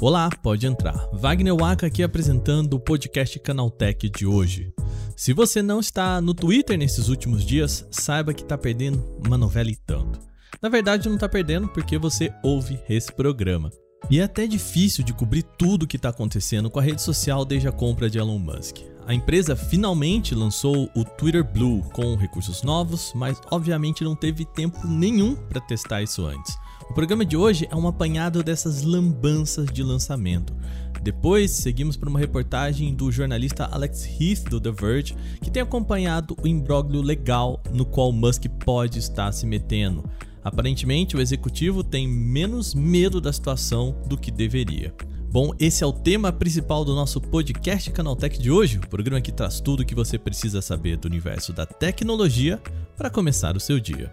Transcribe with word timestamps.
Olá, 0.00 0.30
pode 0.42 0.66
entrar. 0.66 1.08
Wagner 1.12 1.54
Waka 1.54 1.86
aqui 1.86 2.02
apresentando 2.02 2.74
o 2.74 2.80
podcast 2.80 3.38
Canaltech 3.40 4.08
de 4.08 4.24
hoje. 4.24 4.72
Se 5.16 5.32
você 5.32 5.60
não 5.60 5.80
está 5.80 6.20
no 6.20 6.32
Twitter 6.32 6.78
nesses 6.78 7.08
últimos 7.08 7.44
dias, 7.44 7.86
saiba 7.90 8.32
que 8.32 8.42
está 8.42 8.56
perdendo 8.56 9.04
uma 9.26 9.36
novela 9.36 9.70
e 9.70 9.76
tanto. 9.76 10.20
Na 10.62 10.68
verdade, 10.68 11.08
não 11.08 11.16
está 11.16 11.28
perdendo 11.28 11.68
porque 11.68 11.98
você 11.98 12.32
ouve 12.42 12.80
esse 12.88 13.12
programa. 13.12 13.70
E 14.08 14.20
é 14.20 14.22
até 14.22 14.46
difícil 14.46 15.04
de 15.04 15.12
cobrir 15.12 15.42
tudo 15.42 15.82
o 15.82 15.86
que 15.86 15.96
está 15.96 16.08
acontecendo 16.08 16.70
com 16.70 16.78
a 16.78 16.82
rede 16.82 17.02
social 17.02 17.44
desde 17.44 17.68
a 17.68 17.72
compra 17.72 18.08
de 18.08 18.18
Elon 18.18 18.38
Musk. 18.38 18.78
A 19.08 19.14
empresa 19.14 19.56
finalmente 19.56 20.34
lançou 20.34 20.90
o 20.94 21.02
Twitter 21.02 21.42
Blue 21.42 21.80
com 21.94 22.14
recursos 22.14 22.62
novos, 22.62 23.10
mas 23.14 23.40
obviamente 23.50 24.04
não 24.04 24.14
teve 24.14 24.44
tempo 24.44 24.86
nenhum 24.86 25.34
para 25.34 25.62
testar 25.62 26.02
isso 26.02 26.26
antes. 26.26 26.58
O 26.90 26.92
programa 26.92 27.24
de 27.24 27.34
hoje 27.34 27.66
é 27.70 27.74
um 27.74 27.88
apanhado 27.88 28.42
dessas 28.42 28.82
lambanças 28.82 29.72
de 29.72 29.82
lançamento. 29.82 30.54
Depois, 31.02 31.52
seguimos 31.52 31.96
para 31.96 32.10
uma 32.10 32.18
reportagem 32.18 32.94
do 32.94 33.10
jornalista 33.10 33.64
Alex 33.64 34.04
Heath 34.04 34.50
do 34.50 34.60
The 34.60 34.72
Verge, 34.72 35.16
que 35.40 35.50
tem 35.50 35.62
acompanhado 35.62 36.36
o 36.42 36.46
imbróglio 36.46 37.00
legal 37.00 37.62
no 37.72 37.86
qual 37.86 38.12
Musk 38.12 38.44
pode 38.62 38.98
estar 38.98 39.32
se 39.32 39.46
metendo. 39.46 40.04
Aparentemente, 40.44 41.16
o 41.16 41.20
executivo 41.20 41.82
tem 41.82 42.06
menos 42.06 42.74
medo 42.74 43.22
da 43.22 43.32
situação 43.32 43.96
do 44.06 44.18
que 44.18 44.30
deveria. 44.30 44.94
Bom, 45.30 45.52
esse 45.60 45.84
é 45.84 45.86
o 45.86 45.92
tema 45.92 46.32
principal 46.32 46.86
do 46.86 46.94
nosso 46.94 47.20
podcast 47.20 47.90
Canaltech 47.90 48.38
de 48.38 48.50
hoje, 48.50 48.78
o 48.78 48.88
programa 48.88 49.20
que 49.20 49.30
traz 49.30 49.60
tudo 49.60 49.80
o 49.80 49.84
que 49.84 49.94
você 49.94 50.18
precisa 50.18 50.62
saber 50.62 50.96
do 50.96 51.04
universo 51.04 51.52
da 51.52 51.66
tecnologia 51.66 52.58
para 52.96 53.10
começar 53.10 53.54
o 53.54 53.60
seu 53.60 53.78
dia. 53.78 54.10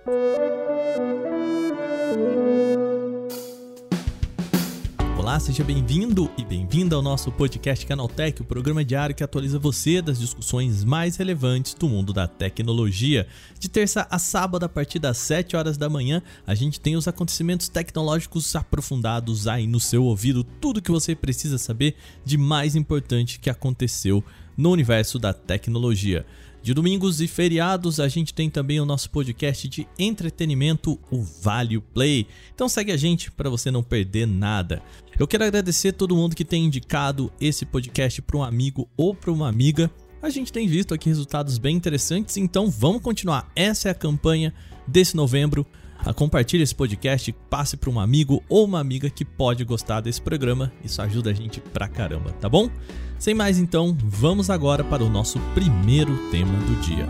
Olá, 5.35 5.39
seja 5.41 5.65
bem-vindo 5.65 6.31
e 6.37 6.45
bem-vinda 6.45 6.95
ao 6.95 7.01
nosso 7.01 7.29
podcast 7.29 7.85
Canaltech, 7.85 8.41
o 8.41 8.45
programa 8.45 8.85
diário 8.85 9.13
que 9.13 9.21
atualiza 9.21 9.59
você 9.59 10.01
das 10.01 10.17
discussões 10.17 10.85
mais 10.85 11.17
relevantes 11.17 11.73
do 11.73 11.89
mundo 11.89 12.13
da 12.13 12.25
tecnologia. 12.25 13.27
De 13.59 13.67
terça 13.67 14.07
a 14.09 14.17
sábado, 14.17 14.63
a 14.63 14.69
partir 14.69 14.97
das 14.97 15.17
7 15.17 15.57
horas 15.57 15.77
da 15.77 15.89
manhã, 15.89 16.21
a 16.47 16.55
gente 16.55 16.79
tem 16.79 16.95
os 16.95 17.05
acontecimentos 17.05 17.67
tecnológicos 17.67 18.55
aprofundados 18.55 19.45
aí 19.45 19.67
no 19.67 19.77
seu 19.77 20.05
ouvido, 20.05 20.41
tudo 20.61 20.81
que 20.81 20.89
você 20.89 21.13
precisa 21.13 21.57
saber 21.57 21.97
de 22.23 22.37
mais 22.37 22.73
importante 22.73 23.37
que 23.37 23.49
aconteceu 23.49 24.23
no 24.55 24.71
universo 24.71 25.19
da 25.19 25.33
tecnologia. 25.33 26.25
De 26.65 26.73
domingos 26.73 27.21
e 27.21 27.27
feriados, 27.27 27.99
a 27.99 28.07
gente 28.07 28.33
tem 28.33 28.49
também 28.49 28.79
o 28.79 28.85
nosso 28.85 29.11
podcast 29.11 29.67
de 29.67 29.87
entretenimento, 29.99 30.99
o 31.11 31.21
Vale 31.21 31.79
Play. 31.79 32.25
Então 32.55 32.67
segue 32.67 32.91
a 32.91 32.97
gente 32.97 33.29
para 33.29 33.51
você 33.51 33.69
não 33.69 33.83
perder 33.83 34.25
nada. 34.25 34.81
Eu 35.19 35.27
quero 35.27 35.43
agradecer 35.43 35.91
todo 35.91 36.15
mundo 36.15 36.35
que 36.35 36.43
tem 36.43 36.65
indicado 36.65 37.31
esse 37.39 37.67
podcast 37.67 38.19
para 38.23 38.37
um 38.37 38.43
amigo 38.43 38.89
ou 38.97 39.13
para 39.13 39.31
uma 39.31 39.47
amiga. 39.47 39.91
A 40.23 40.31
gente 40.31 40.51
tem 40.51 40.67
visto 40.67 40.91
aqui 40.91 41.07
resultados 41.07 41.59
bem 41.59 41.75
interessantes, 41.75 42.35
então 42.35 42.67
vamos 42.67 43.03
continuar. 43.03 43.47
Essa 43.55 43.89
é 43.89 43.91
a 43.91 43.93
campanha 43.93 44.51
desse 44.87 45.15
novembro. 45.15 45.67
Compartilhe 46.15 46.63
esse 46.63 46.73
podcast, 46.73 47.31
passe 47.47 47.77
para 47.77 47.91
um 47.91 47.99
amigo 47.99 48.43
ou 48.49 48.65
uma 48.65 48.79
amiga 48.79 49.07
que 49.07 49.23
pode 49.23 49.63
gostar 49.63 50.01
desse 50.01 50.19
programa. 50.19 50.73
Isso 50.83 50.99
ajuda 50.99 51.29
a 51.29 51.33
gente 51.33 51.59
pra 51.59 51.87
caramba, 51.87 52.31
tá 52.31 52.49
bom? 52.49 52.71
Sem 53.17 53.33
mais 53.33 53.57
então, 53.57 53.97
vamos 54.03 54.49
agora 54.49 54.83
para 54.83 55.03
o 55.03 55.09
nosso 55.09 55.39
primeiro 55.53 56.15
tema 56.29 56.53
do 56.59 56.75
dia. 56.81 57.07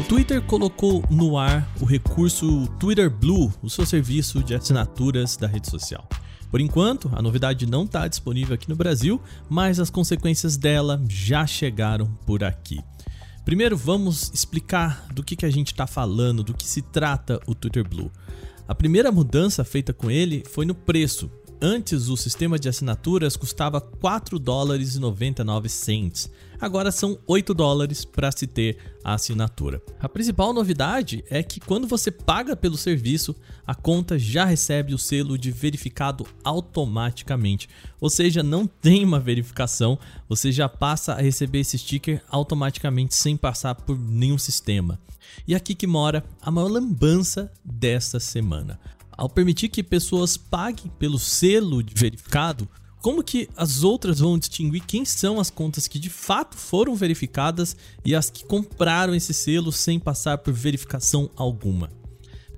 O 0.00 0.08
Twitter 0.08 0.42
colocou 0.42 1.04
no 1.10 1.36
ar 1.36 1.68
o 1.80 1.84
recurso 1.84 2.66
Twitter 2.80 3.10
Blue, 3.10 3.52
o 3.62 3.68
seu 3.68 3.84
serviço 3.84 4.42
de 4.42 4.54
assinaturas 4.54 5.36
da 5.36 5.46
rede 5.46 5.70
social. 5.70 6.08
Por 6.50 6.60
enquanto, 6.60 7.10
a 7.14 7.20
novidade 7.20 7.66
não 7.66 7.84
está 7.84 8.08
disponível 8.08 8.54
aqui 8.54 8.68
no 8.68 8.74
Brasil, 8.74 9.20
mas 9.50 9.78
as 9.78 9.90
consequências 9.90 10.56
dela 10.56 11.00
já 11.08 11.46
chegaram 11.46 12.06
por 12.24 12.42
aqui. 12.42 12.80
Primeiro, 13.48 13.78
vamos 13.78 14.30
explicar 14.34 15.06
do 15.10 15.24
que, 15.24 15.34
que 15.34 15.46
a 15.46 15.50
gente 15.50 15.68
está 15.68 15.86
falando, 15.86 16.44
do 16.44 16.52
que 16.52 16.66
se 16.66 16.82
trata 16.82 17.40
o 17.46 17.54
Twitter 17.54 17.82
Blue. 17.82 18.12
A 18.68 18.74
primeira 18.74 19.10
mudança 19.10 19.64
feita 19.64 19.90
com 19.90 20.10
ele 20.10 20.44
foi 20.46 20.66
no 20.66 20.74
preço. 20.74 21.30
Antes, 21.58 22.08
o 22.08 22.16
sistema 22.18 22.58
de 22.58 22.68
assinaturas 22.68 23.38
custava 23.38 23.80
4 23.80 24.38
dólares 24.38 24.96
e 24.96 25.00
99 25.00 25.66
cents. 25.70 26.30
Agora 26.60 26.90
são 26.90 27.18
8 27.26 27.54
dólares 27.54 28.04
para 28.04 28.32
se 28.32 28.46
ter 28.46 28.78
a 29.04 29.14
assinatura. 29.14 29.80
A 30.00 30.08
principal 30.08 30.52
novidade 30.52 31.24
é 31.30 31.40
que 31.42 31.60
quando 31.60 31.86
você 31.86 32.10
paga 32.10 32.56
pelo 32.56 32.76
serviço, 32.76 33.34
a 33.64 33.74
conta 33.74 34.18
já 34.18 34.44
recebe 34.44 34.92
o 34.92 34.98
selo 34.98 35.38
de 35.38 35.52
verificado 35.52 36.26
automaticamente. 36.42 37.68
Ou 38.00 38.10
seja, 38.10 38.42
não 38.42 38.66
tem 38.66 39.04
uma 39.04 39.20
verificação, 39.20 39.98
você 40.28 40.50
já 40.50 40.68
passa 40.68 41.12
a 41.12 41.20
receber 41.20 41.60
esse 41.60 41.78
sticker 41.78 42.22
automaticamente 42.28 43.14
sem 43.14 43.36
passar 43.36 43.76
por 43.76 43.96
nenhum 43.96 44.38
sistema. 44.38 44.98
E 45.46 45.54
aqui 45.54 45.74
que 45.74 45.86
mora 45.86 46.24
a 46.42 46.50
maior 46.50 46.70
lambança 46.70 47.52
desta 47.64 48.18
semana. 48.18 48.80
Ao 49.12 49.28
permitir 49.28 49.68
que 49.68 49.82
pessoas 49.82 50.36
paguem 50.36 50.90
pelo 50.98 51.18
selo 51.18 51.82
de 51.82 51.94
verificado, 51.94 52.68
como 53.08 53.24
que 53.24 53.48
as 53.56 53.84
outras 53.84 54.18
vão 54.18 54.38
distinguir 54.38 54.84
quem 54.84 55.02
são 55.02 55.40
as 55.40 55.48
contas 55.48 55.88
que 55.88 55.98
de 55.98 56.10
fato 56.10 56.58
foram 56.58 56.94
verificadas 56.94 57.74
e 58.04 58.14
as 58.14 58.28
que 58.28 58.44
compraram 58.44 59.14
esse 59.14 59.32
selo 59.32 59.72
sem 59.72 59.98
passar 59.98 60.36
por 60.36 60.52
verificação 60.52 61.30
alguma? 61.34 61.90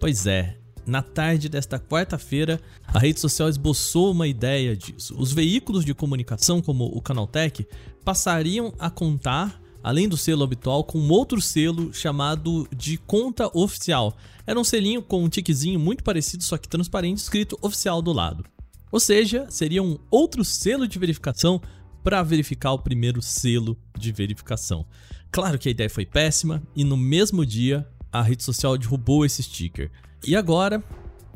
Pois 0.01 0.27
é, 0.27 0.59
na 0.85 1.03
tarde 1.03 1.49
desta 1.49 1.79
quarta-feira, 1.79 2.61
a 2.85 2.99
rede 2.99 3.21
social 3.21 3.49
esboçou 3.49 4.11
uma 4.11 4.27
ideia 4.27 4.77
disso. 4.77 5.15
Os 5.17 5.33
veículos 5.33 5.85
de 5.85 5.95
comunicação, 5.95 6.61
como 6.61 6.85
o 6.85 7.01
Canaltech, 7.01 7.65
passariam 8.05 8.75
a 8.77 8.91
contar, 8.91 9.63
além 9.85 10.09
do 10.09 10.17
selo 10.17 10.43
habitual, 10.43 10.83
com 10.83 10.99
outro 11.11 11.41
selo 11.41 11.95
chamado 11.95 12.67
de 12.77 12.99
conta 12.99 13.49
oficial. 13.57 14.17
Era 14.45 14.59
um 14.59 14.65
selinho 14.65 15.01
com 15.01 15.23
um 15.23 15.29
tiquezinho 15.29 15.79
muito 15.79 16.03
parecido, 16.03 16.43
só 16.43 16.59
que 16.59 16.69
transparente, 16.69 17.19
escrito 17.19 17.57
oficial 17.63 18.03
do 18.03 18.13
lado. 18.13 18.45
Ou 18.91 18.99
seja, 18.99 19.47
seria 19.49 19.83
um 19.83 19.99
outro 20.11 20.45
selo 20.45 20.87
de 20.87 20.99
verificação 20.99 21.61
para 22.03 22.23
verificar 22.23 22.73
o 22.73 22.79
primeiro 22.79 23.21
selo 23.23 23.77
de 23.99 24.11
verificação. 24.13 24.87
Claro 25.31 25.59
que 25.59 25.69
a 25.69 25.71
ideia 25.71 25.91
foi 25.91 26.07
péssima 26.07 26.63
e 26.75 26.83
no 26.83 26.97
mesmo 26.97 27.45
dia 27.45 27.87
a 28.13 28.23
rede 28.23 28.43
social 28.43 28.77
derrubou 28.77 29.25
esse 29.25 29.43
sticker. 29.43 29.91
E 30.27 30.35
agora 30.35 30.83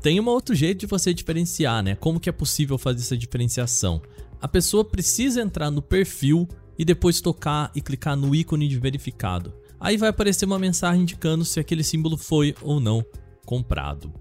tem 0.03 0.21
um 0.21 0.27
outro 0.27 0.55
jeito 0.55 0.81
de 0.81 0.87
você 0.87 1.15
diferenciar, 1.15 1.83
né? 1.83 1.95
Como 1.95 2.21
que 2.21 2.29
é 2.29 2.33
possível 2.33 2.77
fazer 2.77 3.01
essa 3.01 3.17
diferenciação? 3.17 4.03
A 4.41 4.49
pessoa 4.49 4.85
precisa 4.85 5.41
entrar 5.41 5.71
no 5.71 5.81
perfil 5.81 6.49
e 6.79 6.85
depois 6.85 7.21
tocar 7.21 7.71
e 7.75 7.81
clicar 7.81 8.17
no 8.17 8.35
ícone 8.35 8.69
de 8.69 8.79
verificado. 8.79 9.55
Aí 9.79 9.97
vai 9.97 10.09
aparecer 10.09 10.45
uma 10.45 10.59
mensagem 10.59 11.03
indicando 11.03 11.45
se 11.45 11.61
aquele 11.61 11.85
símbolo 11.85 12.17
foi 12.17 12.55
ou 12.61 12.81
não 12.81 13.05
comprado. 13.45 14.13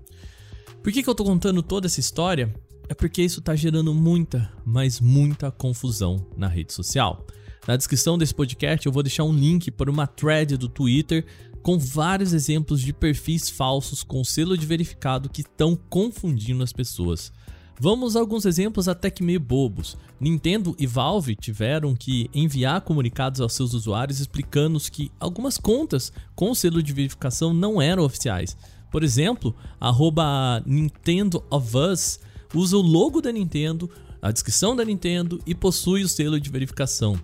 Por 0.81 0.91
que, 0.91 1.01
que 1.01 1.09
eu 1.09 1.15
tô 1.15 1.23
contando 1.23 1.63
toda 1.63 1.87
essa 1.87 1.99
história? 1.99 2.53
É 2.89 2.93
porque 2.93 3.21
isso 3.21 3.39
está 3.39 3.55
gerando 3.55 3.93
muita, 3.93 4.51
mas 4.65 4.99
muita 4.99 5.51
confusão 5.51 6.25
na 6.35 6.47
rede 6.47 6.73
social. 6.73 7.25
Na 7.67 7.77
descrição 7.77 8.17
desse 8.17 8.35
podcast 8.35 8.85
eu 8.85 8.91
vou 8.91 9.03
deixar 9.03 9.23
um 9.23 9.33
link 9.33 9.71
para 9.71 9.89
uma 9.89 10.05
thread 10.05 10.57
do 10.57 10.67
Twitter 10.67 11.25
com 11.61 11.79
vários 11.79 12.33
exemplos 12.33 12.81
de 12.81 12.91
perfis 12.91 13.49
falsos 13.49 14.03
com 14.03 14.23
selo 14.23 14.57
de 14.57 14.65
verificado 14.65 15.29
que 15.29 15.41
estão 15.41 15.77
confundindo 15.89 16.61
as 16.61 16.73
pessoas. 16.73 17.31
Vamos 17.79 18.15
a 18.15 18.19
alguns 18.19 18.45
exemplos 18.45 18.87
até 18.87 19.09
que 19.09 19.23
meio 19.23 19.39
bobos. 19.39 19.97
Nintendo 20.19 20.75
e 20.77 20.85
Valve 20.85 21.35
tiveram 21.35 21.95
que 21.95 22.29
enviar 22.33 22.81
comunicados 22.81 23.41
aos 23.41 23.53
seus 23.53 23.73
usuários 23.73 24.19
explicando 24.19 24.79
que 24.91 25.11
algumas 25.19 25.57
contas 25.57 26.11
com 26.35 26.53
selo 26.53 26.83
de 26.83 26.93
verificação 26.93 27.53
não 27.53 27.81
eram 27.81 28.03
oficiais. 28.03 28.55
Por 28.91 29.03
exemplo, 29.03 29.55
arroba 29.79 30.61
Nintendo 30.65 31.43
of 31.49 31.75
Us 31.75 32.19
usa 32.53 32.77
o 32.77 32.81
logo 32.81 33.21
da 33.21 33.31
Nintendo, 33.31 33.89
a 34.21 34.31
descrição 34.31 34.75
da 34.75 34.85
Nintendo 34.85 35.39
e 35.45 35.53
possui 35.53 36.03
o 36.03 36.09
selo 36.09 36.39
de 36.39 36.49
verificação. 36.49 37.19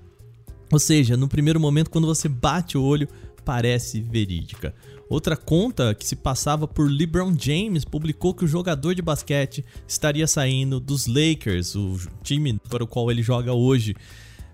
Ou 0.72 0.80
seja, 0.80 1.18
no 1.18 1.28
primeiro 1.28 1.60
momento, 1.60 1.90
quando 1.90 2.08
você 2.08 2.28
bate 2.28 2.78
o 2.78 2.84
olho, 2.84 3.08
parece 3.44 4.02
verídica. 4.02 4.74
Outra 5.10 5.36
conta 5.36 5.96
que 5.96 6.06
se 6.06 6.16
passava 6.16 6.68
por 6.68 6.88
LeBron 6.88 7.36
James 7.36 7.84
publicou 7.84 8.32
que 8.34 8.46
o 8.46 8.48
jogador 8.48 8.94
de 8.94 9.02
basquete 9.02 9.66
estaria 9.88 10.28
saindo 10.28 10.80
dos 10.80 11.08
Lakers, 11.08 11.74
o 11.76 11.98
time 12.22 12.60
para 12.70 12.84
o 12.84 12.88
qual 12.88 13.10
ele 13.10 13.24
joga 13.24 13.52
hoje. 13.52 13.96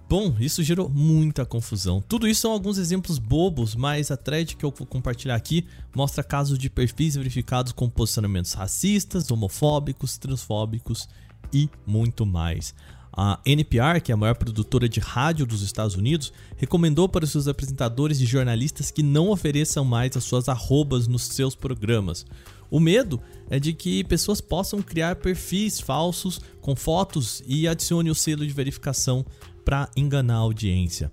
Bom, 0.07 0.35
isso 0.39 0.61
gerou 0.61 0.87
muita 0.87 1.47
confusão. 1.47 1.99
Tudo 1.99 2.27
isso 2.27 2.41
são 2.41 2.51
alguns 2.51 2.77
exemplos 2.77 3.17
bobos, 3.17 3.75
mas 3.75 4.11
a 4.11 4.17
thread 4.17 4.55
que 4.55 4.63
eu 4.63 4.71
vou 4.75 4.85
compartilhar 4.85 5.33
aqui 5.33 5.65
mostra 5.95 6.23
casos 6.23 6.59
de 6.59 6.69
perfis 6.69 7.15
verificados 7.15 7.71
com 7.71 7.89
posicionamentos 7.89 8.53
racistas, 8.53 9.31
homofóbicos, 9.31 10.17
transfóbicos 10.19 11.09
e 11.51 11.67
muito 11.87 12.23
mais. 12.23 12.75
A 13.17 13.39
NPR, 13.45 13.99
que 13.99 14.11
é 14.11 14.13
a 14.13 14.17
maior 14.17 14.35
produtora 14.35 14.87
de 14.87 14.99
rádio 14.99 15.45
dos 15.45 15.63
Estados 15.63 15.95
Unidos, 15.95 16.31
recomendou 16.55 17.09
para 17.09 17.25
seus 17.25 17.47
apresentadores 17.47 18.19
e 18.21 18.25
jornalistas 18.25 18.91
que 18.91 19.01
não 19.01 19.29
ofereçam 19.29 19.83
mais 19.83 20.15
as 20.15 20.23
suas 20.25 20.47
arrobas 20.47 21.07
nos 21.07 21.23
seus 21.23 21.55
programas. 21.55 22.25
O 22.69 22.79
medo 22.79 23.19
é 23.49 23.57
de 23.57 23.73
que 23.73 24.03
pessoas 24.03 24.41
possam 24.41 24.81
criar 24.81 25.15
perfis 25.15 25.79
falsos 25.79 26.41
com 26.61 26.75
fotos 26.75 27.41
e 27.47 27.67
adicione 27.67 28.11
o 28.11 28.15
selo 28.15 28.45
de 28.45 28.53
verificação 28.53 29.25
para 29.65 29.89
enganar 29.97 30.35
a 30.35 30.37
audiência. 30.37 31.11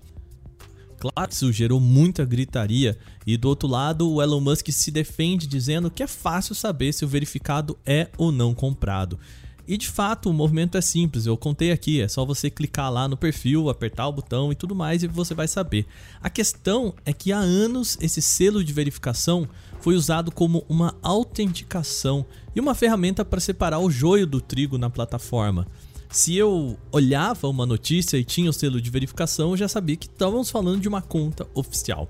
Claro 1.00 1.32
isso 1.32 1.50
gerou 1.50 1.80
muita 1.80 2.24
gritaria 2.24 2.96
e 3.26 3.36
do 3.36 3.48
outro 3.48 3.68
lado 3.68 4.08
o 4.08 4.22
Elon 4.22 4.40
Musk 4.40 4.68
se 4.68 4.90
defende 4.92 5.48
dizendo 5.48 5.90
que 5.90 6.04
é 6.04 6.06
fácil 6.06 6.54
saber 6.54 6.92
se 6.92 7.04
o 7.04 7.08
verificado 7.08 7.76
é 7.84 8.08
ou 8.16 8.30
não 8.30 8.54
comprado. 8.54 9.18
E 9.66 9.76
de 9.76 9.88
fato, 9.88 10.28
o 10.28 10.32
movimento 10.32 10.76
é 10.76 10.80
simples, 10.80 11.24
eu 11.24 11.36
contei 11.36 11.72
aqui, 11.72 12.00
é 12.00 12.08
só 12.08 12.24
você 12.24 12.50
clicar 12.50 12.92
lá 12.92 13.08
no 13.08 13.16
perfil, 13.16 13.68
apertar 13.68 14.06
o 14.06 14.12
botão 14.12 14.52
e 14.52 14.54
tudo 14.54 14.74
mais 14.74 15.02
e 15.02 15.08
você 15.08 15.34
vai 15.34 15.48
saber. 15.48 15.86
A 16.20 16.28
questão 16.28 16.94
é 17.04 17.12
que 17.12 17.32
há 17.32 17.38
anos 17.38 17.98
esse 18.00 18.22
selo 18.22 18.62
de 18.62 18.72
verificação 18.72 19.48
foi 19.80 19.96
usado 19.96 20.30
como 20.30 20.64
uma 20.68 20.94
autenticação 21.02 22.24
e 22.54 22.60
uma 22.60 22.74
ferramenta 22.74 23.24
para 23.24 23.40
separar 23.40 23.80
o 23.80 23.90
joio 23.90 24.26
do 24.26 24.40
trigo 24.40 24.78
na 24.78 24.90
plataforma. 24.90 25.66
Se 26.12 26.36
eu 26.36 26.78
olhava 26.92 27.48
uma 27.48 27.64
notícia 27.64 28.18
e 28.18 28.24
tinha 28.24 28.50
o 28.50 28.52
selo 28.52 28.82
de 28.82 28.90
verificação, 28.90 29.52
eu 29.52 29.56
já 29.56 29.66
sabia 29.66 29.96
que 29.96 30.06
estávamos 30.06 30.50
falando 30.50 30.82
de 30.82 30.86
uma 30.86 31.00
conta 31.00 31.48
oficial. 31.54 32.06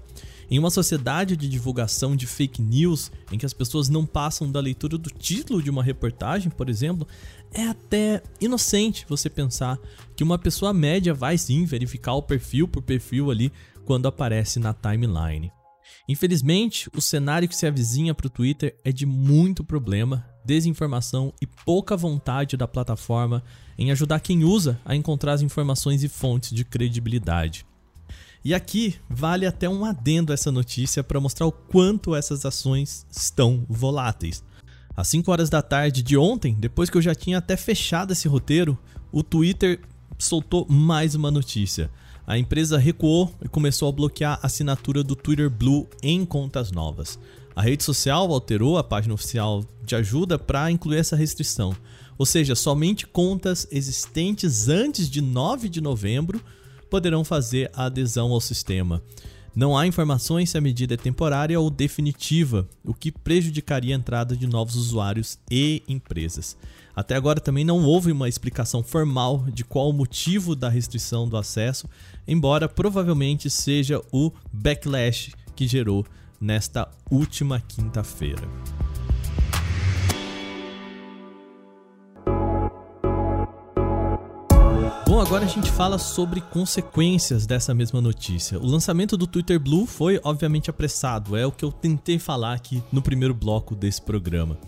Em 0.50 0.58
uma 0.58 0.70
sociedade 0.70 1.37
de 1.37 1.49
divulgação 1.49 2.16
de 2.16 2.26
fake 2.26 2.60
news, 2.60 3.12
em 3.31 3.38
que 3.38 3.46
as 3.46 3.52
pessoas 3.52 3.88
não 3.88 4.04
passam 4.04 4.50
da 4.50 4.58
leitura 4.58 4.99
do 4.99 5.08
título 5.08 5.62
de 5.62 5.70
uma 5.70 5.84
reportagem, 5.84 6.50
por 6.50 6.69
exemplo, 6.69 7.06
é 7.54 7.62
até 7.69 8.20
inocente 8.40 9.06
você 9.08 9.31
pensar 9.31 9.78
que 10.16 10.25
uma 10.25 10.37
pessoa 10.37 10.75
média 10.75 11.14
vai 11.14 11.38
sim 11.38 11.64
verificar 11.64 12.14
o 12.14 12.22
perfil 12.22 12.66
por 12.66 12.82
perfil 12.82 13.31
ali 13.31 13.52
quando 13.84 14.08
aparece 14.08 14.58
na 14.58 14.75
timeline. 14.75 15.52
Infelizmente, 16.08 16.90
o 16.96 17.00
cenário 17.00 17.49
que 17.49 17.56
se 17.56 17.66
avizinha 17.66 18.14
para 18.14 18.26
o 18.26 18.31
Twitter 18.31 18.76
é 18.84 18.90
de 18.90 19.06
muito 19.06 19.62
problema, 19.62 20.26
desinformação 20.44 21.32
e 21.40 21.46
pouca 21.46 21.96
vontade 21.96 22.56
da 22.56 22.66
plataforma 22.66 23.43
em 23.78 23.90
ajudar 23.90 24.20
quem 24.20 24.44
usa 24.44 24.81
a 24.84 24.96
encontrar 24.96 25.32
as 25.32 25.43
informações 25.43 26.02
e 26.02 26.08
fontes 26.08 26.52
de 26.52 26.64
credibilidade. 26.64 27.64
E 28.44 28.52
aqui 28.52 28.96
vale 29.08 29.46
até 29.46 29.69
um 29.69 29.84
adendo 29.84 30.32
essa 30.32 30.50
notícia 30.50 31.04
para 31.04 31.20
mostrar 31.20 31.46
o 31.46 31.52
quanto 31.52 32.14
essas 32.14 32.44
ações 32.44 33.06
estão 33.08 33.64
voláteis. 33.69 34.43
Às 34.96 35.08
5 35.08 35.31
horas 35.31 35.49
da 35.49 35.62
tarde 35.62 36.02
de 36.02 36.16
ontem, 36.16 36.54
depois 36.58 36.90
que 36.90 36.99
eu 36.99 37.02
já 37.02 37.14
tinha 37.14 37.38
até 37.38 37.56
fechado 37.56 38.12
esse 38.12 38.26
roteiro, 38.26 38.76
o 39.12 39.22
Twitter 39.22 39.81
soltou 40.19 40.66
mais 40.69 41.14
uma 41.14 41.31
notícia. 41.31 41.90
A 42.26 42.38
empresa 42.38 42.78
recuou 42.78 43.34
e 43.44 43.48
começou 43.48 43.88
a 43.88 43.92
bloquear 43.92 44.38
a 44.42 44.46
assinatura 44.46 45.02
do 45.02 45.16
Twitter 45.16 45.50
Blue 45.50 45.88
em 46.02 46.24
contas 46.24 46.70
novas. 46.70 47.19
A 47.54 47.60
rede 47.60 47.82
social 47.82 48.32
alterou 48.32 48.78
a 48.78 48.84
página 48.84 49.14
oficial 49.14 49.64
de 49.82 49.94
ajuda 49.94 50.38
para 50.38 50.70
incluir 50.70 50.98
essa 50.98 51.16
restrição. 51.16 51.76
Ou 52.16 52.24
seja, 52.24 52.54
somente 52.54 53.06
contas 53.06 53.66
existentes 53.70 54.69
antes 54.69 55.10
de 55.10 55.20
9 55.20 55.69
de 55.69 55.80
novembro 55.80 56.40
poderão 56.88 57.24
fazer 57.24 57.70
a 57.74 57.86
adesão 57.86 58.30
ao 58.32 58.40
sistema. 58.40 59.02
Não 59.54 59.76
há 59.76 59.87
informações 59.87 60.49
se 60.49 60.56
a 60.56 60.62
medida 60.62 60.94
é 60.94 60.96
temporária 60.96 61.60
ou 61.60 61.69
definitiva, 61.69 62.66
o 62.82 62.94
que 62.94 63.12
prejudicaria 63.12 63.94
a 63.94 63.99
entrada 63.99 64.34
de 64.34 64.46
novos 64.46 64.76
usuários 64.76 65.38
e 65.50 65.82
empresas. 65.87 66.56
Até 66.96 67.16
agora 67.16 67.38
também 67.38 67.62
não 67.62 67.84
houve 67.84 68.10
uma 68.12 68.31
explicação 68.31 68.82
formal 68.82 69.44
de 69.52 69.62
qual 69.62 69.90
o 69.90 69.93
motivo 69.93 70.56
da 70.56 70.70
restrição 70.70 71.28
do 71.28 71.37
acesso, 71.37 71.87
embora 72.26 72.66
provavelmente 72.66 73.50
seja 73.50 74.00
o 74.10 74.32
backlash 74.50 75.32
que 75.54 75.66
gerou 75.66 76.06
nesta 76.40 76.88
última 77.10 77.60
quinta-feira. 77.60 78.49
Agora 85.22 85.44
a 85.44 85.48
gente 85.48 85.70
fala 85.70 85.98
sobre 85.98 86.40
consequências 86.40 87.46
dessa 87.46 87.72
mesma 87.72 88.00
notícia. 88.00 88.58
O 88.58 88.66
lançamento 88.66 89.16
do 89.16 89.24
Twitter 89.24 89.58
Blue 89.58 89.86
foi 89.86 90.20
obviamente 90.24 90.69
apressado, 90.69 91.36
é 91.36 91.46
o 91.46 91.52
que 91.52 91.64
eu 91.64 91.70
tentei 91.70 92.19
falar 92.19 92.54
aqui 92.54 92.82
no 92.90 93.00
primeiro 93.00 93.32
bloco 93.32 93.76
desse 93.76 94.02
programa. 94.02 94.58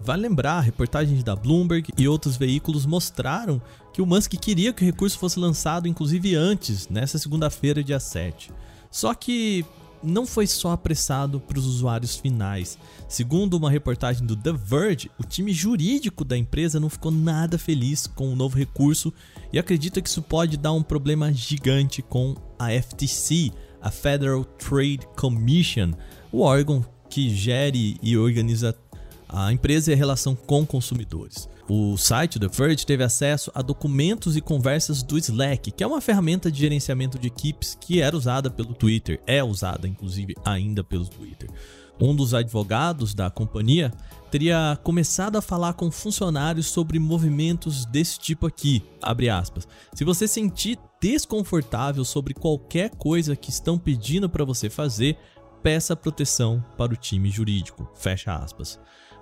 Vale 0.00 0.22
lembrar, 0.22 0.60
reportagens 0.60 1.22
da 1.22 1.36
Bloomberg 1.36 1.92
e 1.98 2.08
outros 2.08 2.38
veículos 2.38 2.86
mostraram 2.86 3.60
que 3.92 4.00
o 4.00 4.06
Musk 4.06 4.32
queria 4.40 4.72
que 4.72 4.82
o 4.82 4.86
recurso 4.86 5.18
fosse 5.18 5.38
lançado 5.38 5.86
inclusive 5.86 6.34
antes, 6.34 6.88
nessa 6.88 7.18
segunda-feira, 7.18 7.84
dia 7.84 8.00
7. 8.00 8.50
Só 8.90 9.12
que 9.12 9.62
não 10.02 10.26
foi 10.26 10.46
só 10.46 10.72
apressado 10.72 11.38
para 11.38 11.58
os 11.58 11.66
usuários 11.66 12.16
finais. 12.16 12.78
Segundo 13.08 13.54
uma 13.54 13.70
reportagem 13.70 14.26
do 14.26 14.36
The 14.36 14.52
Verge, 14.52 15.10
o 15.18 15.24
time 15.24 15.52
jurídico 15.52 16.24
da 16.24 16.36
empresa 16.36 16.80
não 16.80 16.88
ficou 16.88 17.12
nada 17.12 17.58
feliz 17.58 18.06
com 18.06 18.32
o 18.32 18.36
novo 18.36 18.56
recurso 18.56 19.12
e 19.52 19.58
acredita 19.58 20.00
que 20.00 20.08
isso 20.08 20.22
pode 20.22 20.56
dar 20.56 20.72
um 20.72 20.82
problema 20.82 21.32
gigante 21.32 22.02
com 22.02 22.34
a 22.58 22.70
FTC, 22.70 23.50
a 23.80 23.90
Federal 23.90 24.44
Trade 24.44 25.00
Commission, 25.16 25.92
o 26.32 26.40
órgão 26.40 26.84
que 27.08 27.30
gere 27.30 27.96
e 28.02 28.16
organiza 28.16 28.74
a 29.28 29.52
empresa 29.52 29.90
e 29.90 29.94
a 29.94 29.96
relação 29.96 30.34
com 30.34 30.66
consumidores. 30.66 31.48
O 31.68 31.98
site 31.98 32.38
The 32.38 32.48
Verge 32.48 32.86
teve 32.86 33.04
acesso 33.04 33.52
a 33.54 33.60
documentos 33.60 34.38
e 34.38 34.40
conversas 34.40 35.02
do 35.02 35.18
Slack, 35.18 35.70
que 35.70 35.84
é 35.84 35.86
uma 35.86 36.00
ferramenta 36.00 36.50
de 36.50 36.58
gerenciamento 36.58 37.18
de 37.18 37.26
equipes 37.26 37.76
que 37.78 38.00
era 38.00 38.16
usada 38.16 38.50
pelo 38.50 38.72
Twitter, 38.72 39.20
é 39.26 39.44
usada 39.44 39.86
inclusive 39.86 40.34
ainda 40.46 40.82
pelo 40.82 41.06
Twitter. 41.06 41.50
Um 42.00 42.14
dos 42.14 42.32
advogados 42.32 43.12
da 43.12 43.28
companhia 43.28 43.92
teria 44.30 44.78
começado 44.84 45.36
a 45.36 45.42
falar 45.42 45.72
com 45.72 45.90
funcionários 45.90 46.66
sobre 46.66 46.98
movimentos 46.98 47.84
desse 47.84 48.18
tipo 48.18 48.46
aqui. 48.46 48.84
Se 49.94 50.04
você 50.04 50.28
sentir 50.28 50.78
desconfortável 51.00 52.04
sobre 52.04 52.34
qualquer 52.34 52.90
coisa 52.90 53.34
que 53.34 53.50
estão 53.50 53.78
pedindo 53.78 54.28
para 54.28 54.44
você 54.44 54.70
fazer, 54.70 55.16
peça 55.62 55.96
proteção 55.96 56.64
para 56.76 56.92
o 56.92 56.96
time 56.96 57.30
jurídico. 57.30 57.90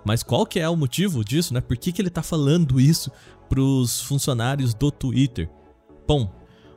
Mas 0.05 0.23
qual 0.23 0.45
que 0.47 0.61
é 0.61 0.69
o 0.69 0.77
motivo 0.77 1.25
disso, 1.25 1.55
né? 1.55 1.61
Por 1.61 1.77
que, 1.77 1.91
que 1.93 2.01
ele 2.01 2.09
está 2.09 2.23
falando 2.23 2.81
isso 2.81 3.11
para 3.49 3.61
os 3.61 4.01
funcionários 4.03 4.75
do 4.75 4.91
Twitter? 4.91 5.49
Bom, 6.07 6.31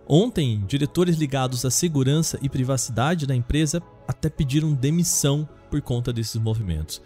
ontem, 0.07 0.63
diretores 0.65 1.17
ligados 1.17 1.65
à 1.65 1.69
segurança 1.69 2.39
e 2.41 2.49
privacidade 2.49 3.27
da 3.27 3.35
empresa 3.35 3.83
até 4.07 4.29
pediram 4.29 4.73
demissão 4.73 5.47
por 5.69 5.81
conta 5.81 6.11
desses 6.11 6.35
movimentos. 6.35 7.01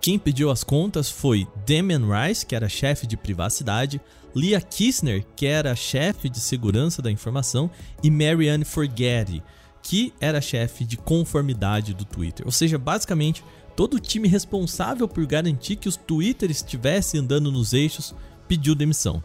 Quem 0.00 0.18
pediu 0.18 0.50
as 0.50 0.64
contas 0.64 1.10
foi 1.10 1.46
Damian 1.66 2.02
Rice, 2.06 2.46
que 2.46 2.54
era 2.54 2.68
chefe 2.68 3.06
de 3.06 3.18
privacidade, 3.18 4.00
Leah 4.34 4.60
Kissner, 4.60 5.26
que 5.36 5.46
era 5.46 5.76
chefe 5.76 6.28
de 6.28 6.40
segurança 6.40 7.02
da 7.02 7.10
informação, 7.10 7.70
e 8.02 8.10
Marianne 8.10 8.64
Forgetti, 8.64 9.42
que 9.82 10.12
era 10.18 10.40
chefe 10.40 10.84
de 10.84 10.96
conformidade 10.96 11.92
do 11.92 12.04
Twitter. 12.04 12.46
Ou 12.46 12.52
seja, 12.52 12.78
basicamente 12.78 13.44
todo 13.76 13.94
o 13.94 14.00
time 14.00 14.28
responsável 14.28 15.06
por 15.06 15.26
garantir 15.26 15.76
que 15.76 15.88
os 15.88 15.96
Twitter 15.96 16.50
estivessem 16.50 17.20
andando 17.20 17.52
nos 17.52 17.72
eixos 17.72 18.14
pediu 18.48 18.74
demissão. 18.74 19.22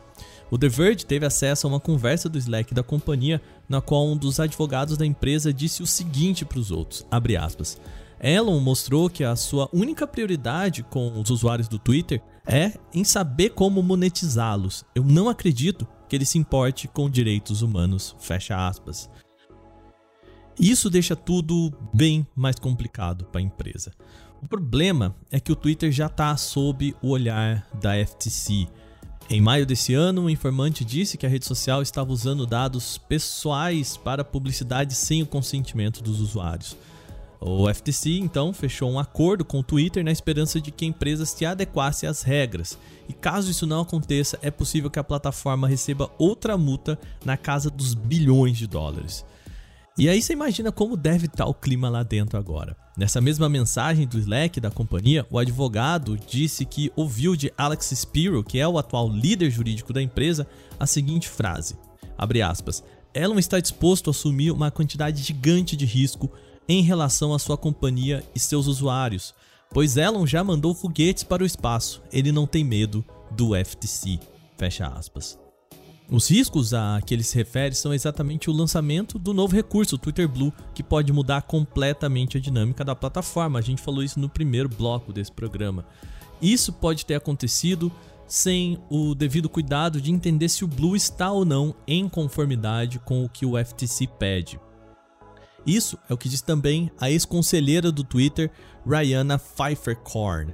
O 0.51 0.57
The 0.57 0.69
Verge 0.69 1.05
teve 1.05 1.25
acesso 1.25 1.65
a 1.65 1.69
uma 1.69 1.79
conversa 1.79 2.29
do 2.29 2.37
Slack 2.37 2.73
da 2.73 2.83
companhia, 2.83 3.41
na 3.67 3.81
qual 3.81 4.07
um 4.07 4.15
dos 4.15 4.39
advogados 4.39 4.97
da 4.97 5.05
empresa 5.05 5.53
disse 5.53 5.81
o 5.81 5.87
seguinte 5.87 6.45
para 6.45 6.59
os 6.59 6.71
outros, 6.71 7.05
aspas, 7.39 7.79
Elon 8.19 8.59
mostrou 8.59 9.09
que 9.09 9.23
a 9.23 9.35
sua 9.35 9.69
única 9.73 10.07
prioridade 10.07 10.83
com 10.83 11.19
os 11.19 11.29
usuários 11.29 11.67
do 11.67 11.77
Twitter 11.77 12.21
é 12.45 12.73
em 12.93 13.03
saber 13.03 13.49
como 13.49 13.83
monetizá-los. 13.83 14.85
Eu 14.95 15.03
não 15.03 15.29
acredito 15.29 15.87
que 16.07 16.15
ele 16.15 16.25
se 16.25 16.37
importe 16.37 16.87
com 16.87 17.09
direitos 17.09 17.61
humanos, 17.61 18.15
fecha 18.19 18.67
aspas. 18.67 19.09
Isso 20.59 20.89
deixa 20.89 21.15
tudo 21.15 21.73
bem 21.93 22.25
mais 22.35 22.57
complicado 22.57 23.25
para 23.25 23.41
a 23.41 23.43
empresa. 23.43 23.91
O 24.41 24.47
problema 24.47 25.15
é 25.31 25.39
que 25.39 25.51
o 25.51 25.55
Twitter 25.55 25.91
já 25.91 26.05
está 26.05 26.35
sob 26.37 26.95
o 27.01 27.09
olhar 27.09 27.67
da 27.81 27.93
FTC. 27.93 28.67
Em 29.27 29.41
maio 29.41 29.65
desse 29.65 29.93
ano, 29.95 30.23
um 30.23 30.29
informante 30.29 30.85
disse 30.85 31.17
que 31.17 31.25
a 31.25 31.29
rede 31.29 31.45
social 31.45 31.81
estava 31.81 32.11
usando 32.11 32.45
dados 32.45 32.99
pessoais 32.99 33.97
para 33.97 34.23
publicidade 34.23 34.93
sem 34.93 35.23
o 35.23 35.25
consentimento 35.25 36.03
dos 36.03 36.21
usuários. 36.21 36.77
O 37.41 37.71
FTC 37.71 38.11
então 38.19 38.53
fechou 38.53 38.89
um 38.89 38.99
acordo 38.99 39.43
com 39.43 39.59
o 39.59 39.63
Twitter 39.63 40.03
na 40.03 40.11
esperança 40.11 40.61
de 40.61 40.71
que 40.71 40.85
a 40.85 40.87
empresa 40.87 41.25
se 41.25 41.43
adequasse 41.43 42.05
às 42.05 42.21
regras. 42.21 42.77
E 43.09 43.13
caso 43.13 43.49
isso 43.49 43.65
não 43.65 43.81
aconteça, 43.81 44.37
é 44.43 44.51
possível 44.51 44.91
que 44.91 44.99
a 44.99 45.03
plataforma 45.03 45.67
receba 45.67 46.09
outra 46.19 46.55
multa 46.55 46.97
na 47.23 47.35
casa 47.35 47.69
dos 47.69 47.95
bilhões 47.95 48.57
de 48.57 48.67
dólares. 48.67 49.25
E 49.97 50.09
aí 50.09 50.21
você 50.21 50.33
imagina 50.33 50.73
como 50.73 50.97
deve 50.97 51.25
estar 51.25 51.45
o 51.45 51.53
clima 51.53 51.89
lá 51.89 52.03
dentro 52.03 52.37
agora. 52.37 52.75
Nessa 52.97 53.21
mesma 53.21 53.47
mensagem 53.47 54.05
do 54.05 54.19
Slack 54.19 54.59
da 54.59 54.69
companhia, 54.69 55.25
o 55.29 55.39
advogado 55.39 56.17
disse 56.17 56.65
que 56.65 56.91
ouviu 56.97 57.33
de 57.33 57.51
Alex 57.57 57.91
Spiro, 57.95 58.43
que 58.43 58.59
é 58.59 58.67
o 58.67 58.77
atual 58.77 59.09
líder 59.09 59.49
jurídico 59.49 59.93
da 59.93 60.01
empresa, 60.01 60.45
a 60.77 60.85
seguinte 60.85 61.29
frase: 61.29 61.77
abre 62.17 62.41
aspas, 62.41 62.83
Elon 63.13 63.39
está 63.39 63.57
disposto 63.57 64.09
a 64.09 64.11
assumir 64.11 64.51
uma 64.51 64.69
quantidade 64.69 65.23
gigante 65.23 65.77
de 65.77 65.85
risco 65.85 66.29
em 66.67 66.81
relação 66.81 67.33
à 67.33 67.39
sua 67.39 67.57
companhia 67.57 68.21
e 68.35 68.39
seus 68.39 68.67
usuários, 68.67 69.33
pois 69.69 69.95
Elon 69.95 70.27
já 70.27 70.43
mandou 70.43 70.75
foguetes 70.75 71.23
para 71.23 71.43
o 71.43 71.45
espaço, 71.45 72.01
ele 72.11 72.33
não 72.33 72.45
tem 72.45 72.65
medo 72.65 73.05
do 73.31 73.51
FTC. 73.55 74.19
Fecha 74.57 74.87
aspas. 74.87 75.44
Os 76.09 76.29
riscos 76.29 76.71
a 76.73 77.01
que 77.03 77.15
ele 77.15 77.23
se 77.23 77.35
refere 77.35 77.73
são 77.73 77.93
exatamente 77.93 78.49
o 78.49 78.53
lançamento 78.53 79.17
do 79.17 79.33
novo 79.33 79.55
recurso, 79.55 79.95
o 79.95 79.97
Twitter 79.97 80.29
Blue, 80.29 80.53
que 80.73 80.83
pode 80.83 81.11
mudar 81.11 81.41
completamente 81.41 82.37
a 82.37 82.39
dinâmica 82.39 82.85
da 82.85 82.95
plataforma. 82.95 83.57
A 83.57 83.61
gente 83.61 83.81
falou 83.81 84.03
isso 84.03 84.19
no 84.19 84.29
primeiro 84.29 84.69
bloco 84.69 85.11
desse 85.11 85.31
programa. 85.31 85.85
Isso 86.39 86.71
pode 86.71 87.05
ter 87.05 87.15
acontecido 87.15 87.91
sem 88.27 88.77
o 88.89 89.15
devido 89.15 89.49
cuidado 89.49 89.99
de 89.99 90.11
entender 90.11 90.49
se 90.49 90.63
o 90.63 90.67
Blue 90.67 90.95
está 90.95 91.31
ou 91.31 91.43
não 91.43 91.75
em 91.87 92.07
conformidade 92.07 92.99
com 92.99 93.23
o 93.23 93.29
que 93.29 93.45
o 93.45 93.53
FTC 93.57 94.07
pede. 94.19 94.59
Isso 95.65 95.97
é 96.07 96.13
o 96.13 96.17
que 96.17 96.29
diz 96.29 96.41
também 96.41 96.91
a 96.99 97.09
ex-conselheira 97.09 97.91
do 97.91 98.03
Twitter, 98.03 98.51
Rihanna 98.87 99.39
Pfeiffer-Korn. 99.39 100.53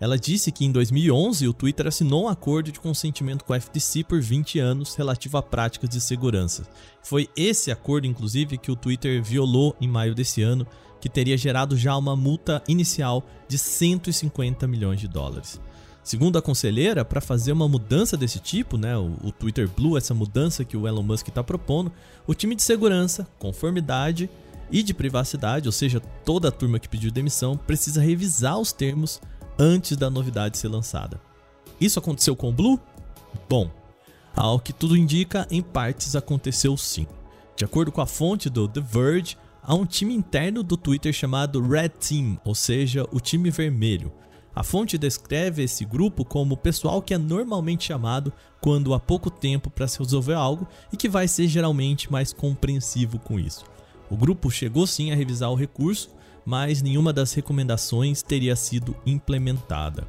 Ela 0.00 0.18
disse 0.18 0.50
que 0.50 0.64
em 0.64 0.72
2011 0.72 1.46
o 1.46 1.52
Twitter 1.52 1.86
assinou 1.86 2.24
um 2.24 2.28
acordo 2.28 2.72
de 2.72 2.80
consentimento 2.80 3.44
com 3.44 3.52
a 3.52 3.60
FTC 3.60 4.02
por 4.02 4.18
20 4.18 4.58
anos 4.58 4.94
relativo 4.94 5.36
a 5.36 5.42
práticas 5.42 5.90
de 5.90 6.00
segurança. 6.00 6.66
Foi 7.02 7.28
esse 7.36 7.70
acordo, 7.70 8.06
inclusive, 8.06 8.56
que 8.56 8.70
o 8.70 8.76
Twitter 8.76 9.22
violou 9.22 9.76
em 9.78 9.86
maio 9.86 10.14
desse 10.14 10.40
ano, 10.40 10.66
que 11.02 11.08
teria 11.08 11.36
gerado 11.36 11.76
já 11.76 11.94
uma 11.96 12.16
multa 12.16 12.62
inicial 12.66 13.26
de 13.46 13.58
150 13.58 14.66
milhões 14.66 14.98
de 14.98 15.06
dólares. 15.06 15.60
Segundo 16.02 16.38
a 16.38 16.42
conselheira, 16.42 17.04
para 17.04 17.20
fazer 17.20 17.52
uma 17.52 17.68
mudança 17.68 18.16
desse 18.16 18.38
tipo, 18.38 18.78
né, 18.78 18.96
o, 18.96 19.16
o 19.22 19.30
Twitter 19.30 19.68
Blue, 19.68 19.98
essa 19.98 20.14
mudança 20.14 20.64
que 20.64 20.78
o 20.78 20.88
Elon 20.88 21.02
Musk 21.02 21.28
está 21.28 21.44
propondo, 21.44 21.92
o 22.26 22.34
time 22.34 22.54
de 22.54 22.62
segurança, 22.62 23.28
conformidade 23.38 24.30
e 24.72 24.82
de 24.82 24.94
privacidade, 24.94 25.68
ou 25.68 25.72
seja, 25.72 26.00
toda 26.24 26.48
a 26.48 26.52
turma 26.52 26.78
que 26.78 26.88
pediu 26.88 27.10
demissão, 27.10 27.54
precisa 27.54 28.00
revisar 28.00 28.58
os 28.58 28.72
termos 28.72 29.20
antes 29.60 29.94
da 29.94 30.08
novidade 30.08 30.56
ser 30.56 30.68
lançada. 30.68 31.20
Isso 31.78 31.98
aconteceu 31.98 32.34
com 32.34 32.48
o 32.48 32.52
Blue? 32.52 32.80
Bom, 33.46 33.70
ao 34.34 34.58
que 34.58 34.72
tudo 34.72 34.96
indica, 34.96 35.46
em 35.50 35.60
partes 35.60 36.16
aconteceu 36.16 36.74
sim. 36.78 37.06
De 37.54 37.64
acordo 37.66 37.92
com 37.92 38.00
a 38.00 38.06
fonte 38.06 38.48
do 38.48 38.66
The 38.66 38.80
Verge, 38.80 39.36
há 39.62 39.74
um 39.74 39.84
time 39.84 40.14
interno 40.14 40.62
do 40.62 40.78
Twitter 40.78 41.12
chamado 41.12 41.60
Red 41.60 41.90
Team, 41.90 42.40
ou 42.42 42.54
seja, 42.54 43.06
o 43.12 43.20
time 43.20 43.50
vermelho. 43.50 44.10
A 44.54 44.62
fonte 44.62 44.96
descreve 44.96 45.62
esse 45.62 45.84
grupo 45.84 46.24
como 46.24 46.54
o 46.54 46.56
pessoal 46.56 47.02
que 47.02 47.12
é 47.12 47.18
normalmente 47.18 47.84
chamado 47.84 48.32
quando 48.62 48.94
há 48.94 48.98
pouco 48.98 49.30
tempo 49.30 49.68
para 49.68 49.86
se 49.86 49.98
resolver 49.98 50.34
algo 50.34 50.66
e 50.90 50.96
que 50.96 51.08
vai 51.08 51.28
ser 51.28 51.46
geralmente 51.48 52.10
mais 52.10 52.32
compreensivo 52.32 53.18
com 53.18 53.38
isso. 53.38 53.64
O 54.08 54.16
grupo 54.16 54.50
chegou 54.50 54.86
sim 54.86 55.12
a 55.12 55.14
revisar 55.14 55.50
o 55.50 55.54
recurso 55.54 56.10
mas 56.44 56.82
nenhuma 56.82 57.12
das 57.12 57.32
recomendações 57.32 58.22
teria 58.22 58.56
sido 58.56 58.96
implementada. 59.06 60.06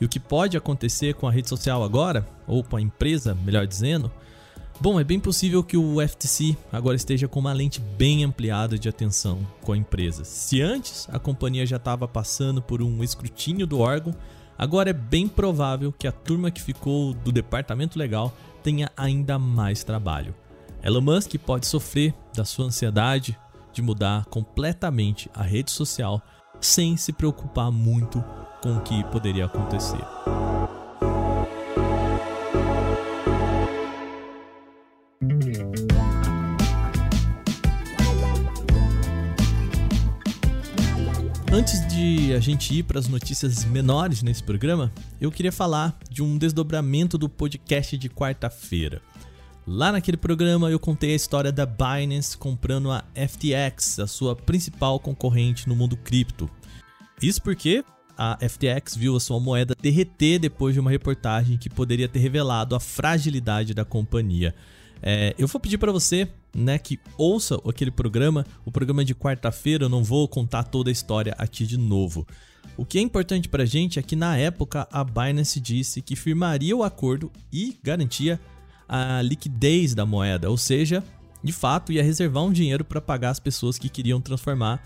E 0.00 0.04
o 0.04 0.08
que 0.08 0.20
pode 0.20 0.56
acontecer 0.56 1.14
com 1.14 1.26
a 1.26 1.30
rede 1.30 1.48
social 1.48 1.82
agora, 1.82 2.26
ou 2.46 2.62
com 2.62 2.76
a 2.76 2.80
empresa, 2.80 3.34
melhor 3.44 3.66
dizendo? 3.66 4.10
Bom, 4.80 5.00
é 5.00 5.02
bem 5.02 5.18
possível 5.18 5.64
que 5.64 5.76
o 5.76 5.96
FTC 6.00 6.56
agora 6.70 6.94
esteja 6.94 7.26
com 7.26 7.40
uma 7.40 7.52
lente 7.52 7.80
bem 7.80 8.22
ampliada 8.22 8.78
de 8.78 8.88
atenção 8.88 9.44
com 9.60 9.72
a 9.72 9.76
empresa. 9.76 10.22
Se 10.22 10.62
antes 10.62 11.08
a 11.10 11.18
companhia 11.18 11.66
já 11.66 11.78
estava 11.78 12.06
passando 12.06 12.62
por 12.62 12.80
um 12.80 13.02
escrutínio 13.02 13.66
do 13.66 13.80
órgão, 13.80 14.14
agora 14.56 14.90
é 14.90 14.92
bem 14.92 15.26
provável 15.26 15.92
que 15.92 16.06
a 16.06 16.12
turma 16.12 16.48
que 16.52 16.62
ficou 16.62 17.12
do 17.12 17.32
departamento 17.32 17.98
legal 17.98 18.32
tenha 18.62 18.88
ainda 18.96 19.36
mais 19.36 19.82
trabalho. 19.82 20.32
Elon 20.80 21.00
Musk 21.00 21.34
pode 21.44 21.66
sofrer 21.66 22.14
da 22.32 22.44
sua 22.44 22.66
ansiedade 22.66 23.36
de 23.78 23.82
mudar 23.82 24.24
completamente 24.26 25.30
a 25.32 25.42
rede 25.42 25.70
social 25.70 26.20
sem 26.60 26.96
se 26.96 27.12
preocupar 27.12 27.70
muito 27.70 28.22
com 28.60 28.76
o 28.76 28.80
que 28.82 29.04
poderia 29.04 29.44
acontecer. 29.44 30.00
Antes 41.52 41.86
de 41.86 42.34
a 42.34 42.40
gente 42.40 42.74
ir 42.74 42.82
para 42.82 42.98
as 42.98 43.06
notícias 43.06 43.64
menores 43.64 44.22
nesse 44.22 44.42
programa, 44.42 44.92
eu 45.20 45.30
queria 45.30 45.52
falar 45.52 45.96
de 46.10 46.20
um 46.20 46.36
desdobramento 46.36 47.16
do 47.16 47.28
podcast 47.28 47.96
de 47.96 48.08
quarta-feira. 48.08 49.00
Lá 49.70 49.92
naquele 49.92 50.16
programa 50.16 50.70
eu 50.70 50.80
contei 50.80 51.12
a 51.12 51.14
história 51.14 51.52
da 51.52 51.66
Binance 51.66 52.38
comprando 52.38 52.90
a 52.90 53.04
FTX, 53.14 53.98
a 53.98 54.06
sua 54.06 54.34
principal 54.34 54.98
concorrente 54.98 55.68
no 55.68 55.76
mundo 55.76 55.94
cripto. 55.94 56.48
Isso 57.20 57.42
porque 57.42 57.84
a 58.16 58.38
FTX 58.40 58.96
viu 58.96 59.14
a 59.14 59.20
sua 59.20 59.38
moeda 59.38 59.76
derreter 59.78 60.38
depois 60.38 60.72
de 60.72 60.80
uma 60.80 60.90
reportagem 60.90 61.58
que 61.58 61.68
poderia 61.68 62.08
ter 62.08 62.18
revelado 62.18 62.74
a 62.74 62.80
fragilidade 62.80 63.74
da 63.74 63.84
companhia. 63.84 64.54
É, 65.02 65.34
eu 65.38 65.46
vou 65.46 65.60
pedir 65.60 65.76
para 65.76 65.92
você 65.92 66.26
né, 66.56 66.78
que 66.78 66.98
ouça 67.18 67.60
aquele 67.68 67.90
programa, 67.90 68.46
o 68.64 68.72
programa 68.72 69.04
de 69.04 69.14
quarta-feira, 69.14 69.84
eu 69.84 69.90
não 69.90 70.02
vou 70.02 70.26
contar 70.26 70.62
toda 70.62 70.88
a 70.88 70.92
história 70.92 71.34
aqui 71.36 71.66
de 71.66 71.76
novo. 71.76 72.26
O 72.74 72.86
que 72.86 72.98
é 72.98 73.02
importante 73.02 73.50
para 73.50 73.64
a 73.64 73.66
gente 73.66 73.98
é 73.98 74.02
que 74.02 74.16
na 74.16 74.34
época 74.34 74.88
a 74.90 75.04
Binance 75.04 75.60
disse 75.60 76.00
que 76.00 76.16
firmaria 76.16 76.74
o 76.74 76.82
acordo 76.82 77.30
e 77.52 77.76
garantia 77.82 78.40
a 78.88 79.20
liquidez 79.22 79.94
da 79.94 80.06
moeda, 80.06 80.48
ou 80.50 80.56
seja, 80.56 81.04
de 81.42 81.52
fato 81.52 81.92
ia 81.92 82.02
reservar 82.02 82.44
um 82.44 82.52
dinheiro 82.52 82.84
para 82.84 83.00
pagar 83.00 83.30
as 83.30 83.40
pessoas 83.40 83.78
que 83.78 83.88
queriam 83.88 84.20
transformar 84.20 84.82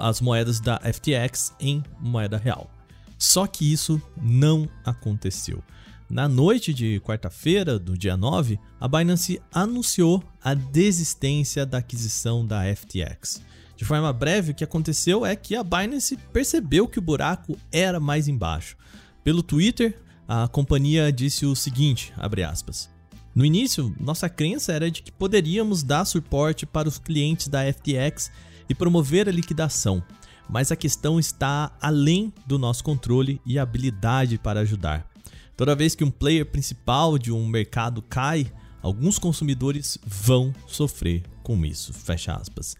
as 0.00 0.20
moedas 0.20 0.60
da 0.60 0.80
FTX 0.80 1.52
em 1.60 1.82
moeda 2.00 2.36
real. 2.36 2.70
Só 3.18 3.46
que 3.46 3.70
isso 3.72 4.00
não 4.20 4.68
aconteceu. 4.84 5.62
Na 6.08 6.28
noite 6.28 6.74
de 6.74 7.00
quarta-feira, 7.00 7.78
do 7.78 7.96
dia 7.96 8.16
9, 8.16 8.58
a 8.78 8.86
Binance 8.86 9.40
anunciou 9.52 10.22
a 10.42 10.54
desistência 10.54 11.64
da 11.64 11.78
aquisição 11.78 12.46
da 12.46 12.62
FTX. 12.74 13.42
De 13.76 13.84
forma 13.84 14.12
breve, 14.12 14.52
o 14.52 14.54
que 14.54 14.62
aconteceu 14.62 15.26
é 15.26 15.34
que 15.34 15.56
a 15.56 15.64
Binance 15.64 16.16
percebeu 16.32 16.86
que 16.86 16.98
o 16.98 17.02
buraco 17.02 17.58
era 17.72 17.98
mais 17.98 18.28
embaixo. 18.28 18.76
Pelo 19.24 19.42
Twitter, 19.42 19.98
a 20.28 20.46
companhia 20.46 21.10
disse 21.10 21.46
o 21.46 21.56
seguinte, 21.56 22.12
aspas, 22.48 22.90
no 23.34 23.44
início, 23.44 23.92
nossa 23.98 24.28
crença 24.28 24.72
era 24.72 24.88
de 24.88 25.02
que 25.02 25.10
poderíamos 25.10 25.82
dar 25.82 26.04
suporte 26.04 26.64
para 26.64 26.88
os 26.88 26.98
clientes 26.98 27.48
da 27.48 27.60
FTX 27.72 28.30
e 28.68 28.74
promover 28.74 29.28
a 29.28 29.32
liquidação, 29.32 30.00
mas 30.48 30.70
a 30.70 30.76
questão 30.76 31.18
está 31.18 31.76
além 31.80 32.32
do 32.46 32.60
nosso 32.60 32.84
controle 32.84 33.40
e 33.44 33.58
habilidade 33.58 34.38
para 34.38 34.60
ajudar. 34.60 35.10
Toda 35.56 35.74
vez 35.74 35.96
que 35.96 36.04
um 36.04 36.12
player 36.12 36.46
principal 36.46 37.18
de 37.18 37.32
um 37.32 37.44
mercado 37.44 38.00
cai, 38.02 38.46
alguns 38.80 39.18
consumidores 39.18 39.98
vão 40.06 40.54
sofrer 40.68 41.24
com 41.42 41.64
isso. 41.64 41.92
Fecha 41.92 42.34
aspas. 42.34 42.76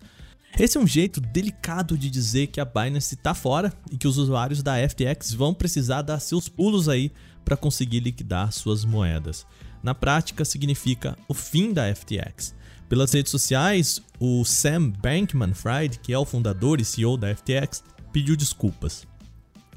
Esse 0.57 0.79
é 0.79 0.81
um 0.81 0.87
jeito 0.87 1.21
delicado 1.21 1.99
de 1.99 2.09
dizer 2.09 2.47
que 2.47 2.61
a 2.61 2.65
Binance 2.65 3.17
está 3.17 3.35
fora 3.35 3.73
e 3.91 3.97
que 3.97 4.07
os 4.07 4.19
usuários 4.19 4.63
da 4.63 4.77
FTX 4.89 5.33
vão 5.33 5.53
precisar 5.53 6.03
dar 6.03 6.21
seus 6.21 6.49
pulos 6.49 6.89
aí 6.89 7.11
para 7.45 7.57
conseguir 7.57 7.99
liquidar 7.99 8.53
suas 8.53 8.85
moedas 8.85 9.45
na 9.85 9.95
prática 9.95 10.47
significa 10.47 11.17
o 11.29 11.35
fim 11.35 11.71
da 11.71 11.95
FTX. 11.95 12.55
Pelas 12.89 13.13
redes 13.13 13.31
sociais, 13.31 14.01
o 14.19 14.43
Sam 14.43 14.89
Bankman-Fried, 14.89 15.99
que 15.99 16.11
é 16.11 16.19
o 16.19 16.25
fundador 16.25 16.81
e 16.81 16.85
CEO 16.85 17.19
da 17.19 17.35
FTX, 17.35 17.85
pediu 18.11 18.35
desculpas. 18.35 19.07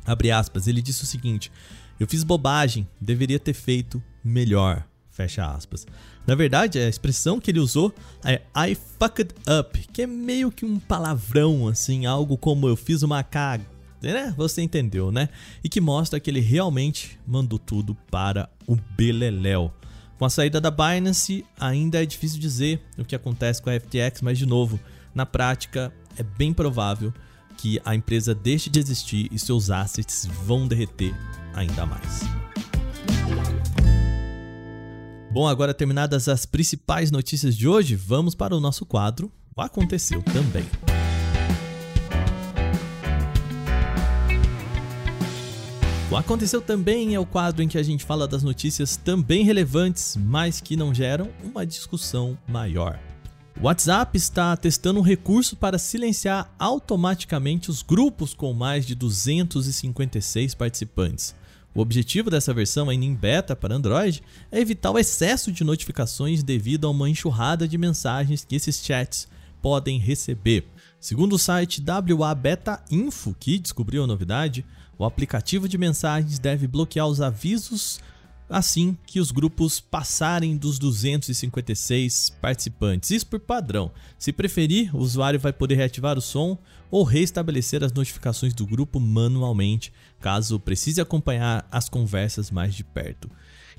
Abre 0.05 0.31
aspas, 0.31 0.65
ele 0.65 0.81
disse 0.81 1.03
o 1.03 1.05
seguinte: 1.05 1.51
"Eu 1.99 2.07
fiz 2.07 2.23
bobagem, 2.23 2.87
deveria 3.01 3.37
ter 3.37 3.53
feito 3.53 4.01
melhor." 4.23 4.87
Fecha 5.11 5.45
aspas. 5.45 5.85
Na 6.25 6.35
verdade, 6.35 6.79
a 6.79 6.87
expressão 6.87 7.39
que 7.39 7.51
ele 7.51 7.59
usou 7.59 7.93
é 8.23 8.41
I 8.55 8.75
fucked 8.75 9.33
up, 9.59 9.87
que 9.91 10.03
é 10.03 10.07
meio 10.07 10.51
que 10.51 10.63
um 10.63 10.79
palavrão 10.79 11.67
assim, 11.67 12.05
algo 12.05 12.37
como 12.37 12.67
eu 12.67 12.77
fiz 12.77 13.01
uma 13.01 13.23
caga, 13.23 13.65
né? 14.01 14.33
Você 14.37 14.61
entendeu, 14.61 15.11
né? 15.11 15.27
E 15.63 15.67
que 15.67 15.81
mostra 15.81 16.19
que 16.19 16.29
ele 16.29 16.39
realmente 16.39 17.19
mandou 17.27 17.59
tudo 17.59 17.95
para 18.09 18.47
o 18.65 18.77
beleléu. 18.95 19.73
Com 20.17 20.25
a 20.25 20.29
saída 20.29 20.59
da 20.59 20.71
Binance, 20.71 21.45
ainda 21.59 22.01
é 22.01 22.05
difícil 22.05 22.39
dizer 22.39 22.81
o 22.97 23.05
que 23.05 23.15
acontece 23.15 23.61
com 23.61 23.69
a 23.69 23.79
FTX, 23.79 24.21
mas 24.21 24.37
de 24.37 24.45
novo, 24.45 24.79
na 25.13 25.25
prática, 25.25 25.93
é 26.17 26.23
bem 26.23 26.53
provável 26.53 27.13
que 27.57 27.79
a 27.85 27.93
empresa 27.95 28.33
deixe 28.33 28.69
de 28.69 28.79
existir 28.79 29.29
e 29.31 29.37
seus 29.37 29.69
assets 29.69 30.27
vão 30.45 30.67
derreter 30.67 31.13
ainda 31.53 31.85
mais. 31.85 32.21
Bom, 35.31 35.47
agora 35.47 35.73
terminadas 35.73 36.27
as 36.27 36.45
principais 36.45 37.11
notícias 37.11 37.55
de 37.55 37.67
hoje, 37.67 37.95
vamos 37.95 38.33
para 38.33 38.55
o 38.55 38.59
nosso 38.59 38.85
quadro 38.85 39.31
aconteceu 39.65 40.21
também. 40.21 40.65
O 46.09 46.15
Aconteceu 46.15 46.61
Também 46.61 47.15
é 47.15 47.19
o 47.19 47.25
quadro 47.25 47.61
em 47.61 47.67
que 47.67 47.77
a 47.77 47.83
gente 47.83 48.05
fala 48.05 48.25
das 48.25 48.41
notícias 48.41 48.95
também 48.95 49.43
relevantes, 49.43 50.15
mas 50.17 50.61
que 50.61 50.77
não 50.77 50.93
geram 50.93 51.29
uma 51.43 51.65
discussão 51.65 52.37
maior. 52.47 52.97
O 53.59 53.65
WhatsApp 53.65 54.17
está 54.17 54.55
testando 54.55 55.01
um 55.01 55.03
recurso 55.03 55.57
para 55.57 55.77
silenciar 55.77 56.49
automaticamente 56.57 57.69
os 57.69 57.81
grupos 57.81 58.33
com 58.33 58.53
mais 58.53 58.85
de 58.85 58.95
256 58.95 60.55
participantes. 60.55 61.35
O 61.75 61.81
objetivo 61.81 62.29
dessa 62.29 62.53
versão 62.53 62.89
ainda 62.89 63.03
em 63.03 63.13
beta 63.13 63.53
para 63.53 63.75
Android 63.75 64.23
é 64.49 64.61
evitar 64.61 64.91
o 64.91 64.97
excesso 64.97 65.51
de 65.51 65.65
notificações 65.65 66.41
devido 66.41 66.87
a 66.87 66.89
uma 66.89 67.09
enxurrada 67.09 67.67
de 67.67 67.77
mensagens 67.77 68.45
que 68.45 68.55
esses 68.55 68.81
chats 68.81 69.27
podem 69.61 69.99
receber. 69.99 70.65
Segundo 70.99 71.33
o 71.33 71.39
site 71.39 71.83
WA 72.15 72.33
Beta 72.33 72.83
Info, 72.89 73.35
que 73.39 73.59
descobriu 73.59 74.03
a 74.03 74.07
novidade, 74.07 74.65
o 74.97 75.05
aplicativo 75.05 75.67
de 75.67 75.77
mensagens 75.77 76.39
deve 76.39 76.67
bloquear 76.67 77.07
os 77.07 77.21
avisos 77.21 77.99
assim 78.49 78.97
que 79.05 79.19
os 79.19 79.31
grupos 79.31 79.79
passarem 79.79 80.55
dos 80.55 80.79
256 80.79 82.31
participantes. 82.41 83.11
Isso 83.11 83.27
por 83.27 83.39
padrão. 83.39 83.91
Se 84.17 84.31
preferir, 84.31 84.95
o 84.95 84.99
usuário 84.99 85.39
vai 85.39 85.51
poder 85.51 85.75
reativar 85.75 86.17
o 86.17 86.21
som 86.21 86.57
ou 86.89 87.03
restabelecer 87.03 87.83
as 87.83 87.91
notificações 87.91 88.53
do 88.53 88.65
grupo 88.65 88.99
manualmente, 88.99 89.91
caso 90.19 90.59
precise 90.59 91.01
acompanhar 91.01 91.67
as 91.69 91.89
conversas 91.89 92.49
mais 92.49 92.73
de 92.73 92.83
perto. 92.83 93.29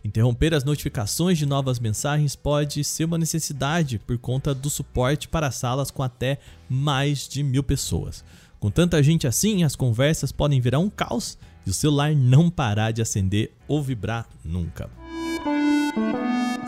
Interromper 0.05 0.55
as 0.55 0.65
notificações 0.65 1.39
de 1.39 1.47
novas 1.47 1.79
mensagens 1.79 2.37
pode 2.37 2.85
ser 2.85 3.05
uma 3.05 3.19
necessidade 3.19 3.99
por 3.99 4.17
conta 4.19 4.55
do 4.55 4.71
suporte 4.71 5.29
para 5.29 5.51
salas 5.51 5.91
com 5.91 6.03
até 6.03 6.39
mais 6.69 7.29
de 7.29 7.43
mil 7.43 7.63
pessoas. 7.63 8.25
Com 8.61 8.71
tanta 8.71 9.03
gente 9.03 9.27
assim, 9.27 9.63
as 9.63 9.77
conversas 9.77 10.33
podem 10.33 10.61
virar 10.61 10.79
um 10.79 10.91
caos 10.91 11.39
e 11.67 11.71
o 11.71 11.75
celular 11.75 12.15
não 12.15 12.51
parar 12.51 12.91
de 12.91 13.03
acender 13.03 13.53
ou 13.67 13.83
vibrar 13.83 14.29
nunca. 14.45 14.91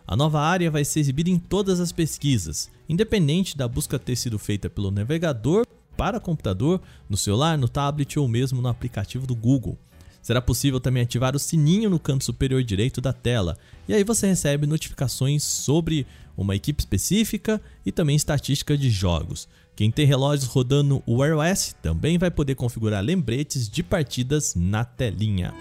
A 0.06 0.16
nova 0.16 0.40
área 0.40 0.70
vai 0.70 0.86
ser 0.86 1.00
exibida 1.00 1.32
em 1.32 1.40
todas 1.40 1.80
as 1.80 1.92
pesquisas, 1.92 2.70
independente 2.88 3.58
da 3.58 3.68
busca 3.68 3.98
ter 3.98 4.16
sido 4.16 4.38
feita 4.38 4.70
pelo 4.70 4.92
navegador 4.92 5.66
para 6.00 6.18
computador, 6.18 6.82
no 7.10 7.18
celular, 7.18 7.58
no 7.58 7.68
tablet 7.68 8.18
ou 8.18 8.26
mesmo 8.26 8.62
no 8.62 8.70
aplicativo 8.70 9.28
do 9.28 9.36
Google. 9.36 9.78
Será 10.22 10.42
possível 10.42 10.80
também 10.80 11.04
ativar 11.04 11.36
o 11.36 11.40
sininho 11.40 11.90
no 11.90 12.00
canto 12.00 12.24
superior 12.24 12.64
direito 12.64 13.02
da 13.02 13.12
tela, 13.12 13.58
e 13.86 13.94
aí 13.94 14.02
você 14.02 14.26
recebe 14.26 14.66
notificações 14.66 15.44
sobre 15.44 16.08
uma 16.38 16.56
equipe 16.56 16.80
específica 16.80 17.62
e 17.86 17.92
também 17.92 18.16
estatística 18.16 18.78
de 18.78 18.90
jogos. 18.90 19.46
Quem 19.76 19.92
tem 19.92 20.06
relógios 20.06 20.48
rodando 20.48 21.04
o 21.06 21.18
Wear 21.18 21.38
OS 21.38 21.76
também 21.82 22.18
vai 22.18 22.32
poder 22.32 22.56
configurar 22.56 23.04
lembretes 23.04 23.68
de 23.68 23.84
partidas 23.84 24.56
na 24.56 24.86
telinha. 24.86 25.54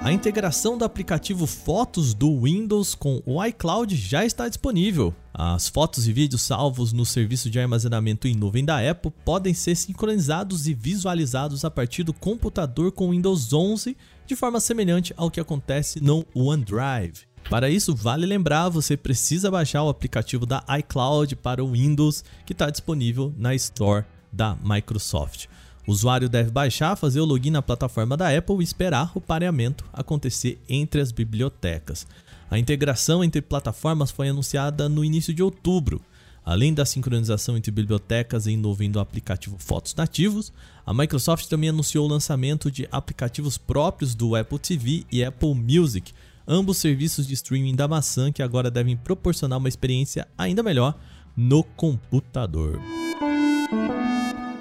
A 0.00 0.10
integração 0.10 0.78
do 0.78 0.84
aplicativo 0.86 1.46
Fotos 1.46 2.14
do 2.14 2.40
Windows 2.40 2.94
com 2.94 3.22
o 3.26 3.44
iCloud 3.44 3.94
já 3.94 4.24
está 4.24 4.48
disponível. 4.48 5.14
As 5.40 5.68
fotos 5.68 6.08
e 6.08 6.12
vídeos 6.12 6.42
salvos 6.42 6.92
no 6.92 7.06
serviço 7.06 7.48
de 7.48 7.60
armazenamento 7.60 8.26
em 8.26 8.34
nuvem 8.34 8.64
da 8.64 8.90
Apple 8.90 9.12
podem 9.24 9.54
ser 9.54 9.76
sincronizados 9.76 10.66
e 10.66 10.74
visualizados 10.74 11.64
a 11.64 11.70
partir 11.70 12.02
do 12.02 12.12
computador 12.12 12.90
com 12.90 13.12
Windows 13.12 13.52
11, 13.52 13.96
de 14.26 14.34
forma 14.34 14.58
semelhante 14.58 15.14
ao 15.16 15.30
que 15.30 15.38
acontece 15.38 16.00
no 16.00 16.26
OneDrive. 16.34 17.20
Para 17.48 17.70
isso, 17.70 17.94
vale 17.94 18.26
lembrar, 18.26 18.68
você 18.68 18.96
precisa 18.96 19.48
baixar 19.48 19.84
o 19.84 19.88
aplicativo 19.88 20.44
da 20.44 20.64
iCloud 20.80 21.36
para 21.36 21.62
o 21.62 21.70
Windows, 21.70 22.24
que 22.44 22.52
está 22.52 22.68
disponível 22.68 23.32
na 23.38 23.54
Store 23.54 24.04
da 24.32 24.56
Microsoft. 24.60 25.46
O 25.86 25.92
usuário 25.92 26.28
deve 26.28 26.50
baixar, 26.50 26.96
fazer 26.96 27.20
o 27.20 27.24
login 27.24 27.50
na 27.50 27.62
plataforma 27.62 28.16
da 28.16 28.36
Apple 28.36 28.56
e 28.58 28.64
esperar 28.64 29.12
o 29.14 29.20
pareamento 29.20 29.84
acontecer 29.92 30.60
entre 30.68 31.00
as 31.00 31.12
bibliotecas. 31.12 32.08
A 32.50 32.58
integração 32.58 33.22
entre 33.22 33.42
plataformas 33.42 34.10
foi 34.10 34.28
anunciada 34.28 34.88
no 34.88 35.04
início 35.04 35.34
de 35.34 35.42
outubro. 35.42 36.00
Além 36.44 36.72
da 36.72 36.86
sincronização 36.86 37.58
entre 37.58 37.70
bibliotecas 37.70 38.46
nuvem 38.46 38.90
do 38.90 38.98
aplicativo 38.98 39.58
Fotos 39.58 39.94
nativos, 39.94 40.50
a 40.86 40.94
Microsoft 40.94 41.46
também 41.46 41.68
anunciou 41.68 42.06
o 42.06 42.10
lançamento 42.10 42.70
de 42.70 42.88
aplicativos 42.90 43.58
próprios 43.58 44.14
do 44.14 44.34
Apple 44.34 44.58
TV 44.58 45.04
e 45.12 45.22
Apple 45.22 45.54
Music, 45.54 46.14
ambos 46.46 46.78
serviços 46.78 47.26
de 47.26 47.34
streaming 47.34 47.76
da 47.76 47.86
maçã 47.86 48.32
que 48.32 48.42
agora 48.42 48.70
devem 48.70 48.96
proporcionar 48.96 49.58
uma 49.58 49.68
experiência 49.68 50.26
ainda 50.38 50.62
melhor 50.62 50.98
no 51.36 51.62
computador. 51.62 52.80